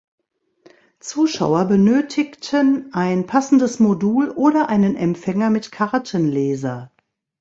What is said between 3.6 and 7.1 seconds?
Modul oder einen Empfänger mit Kartenleser.